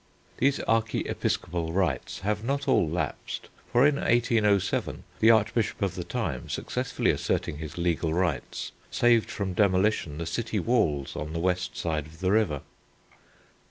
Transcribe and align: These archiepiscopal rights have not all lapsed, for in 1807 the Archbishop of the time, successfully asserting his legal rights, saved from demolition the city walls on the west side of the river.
These 0.39 0.59
archiepiscopal 0.61 1.73
rights 1.73 2.21
have 2.21 2.43
not 2.43 2.67
all 2.67 2.89
lapsed, 2.89 3.49
for 3.71 3.85
in 3.85 3.97
1807 3.97 5.03
the 5.19 5.29
Archbishop 5.29 5.79
of 5.83 5.93
the 5.93 6.03
time, 6.03 6.49
successfully 6.49 7.11
asserting 7.11 7.59
his 7.59 7.77
legal 7.77 8.11
rights, 8.11 8.71
saved 8.89 9.29
from 9.29 9.53
demolition 9.53 10.17
the 10.17 10.25
city 10.25 10.59
walls 10.59 11.15
on 11.15 11.33
the 11.33 11.39
west 11.39 11.77
side 11.77 12.07
of 12.07 12.19
the 12.19 12.31
river. 12.31 12.63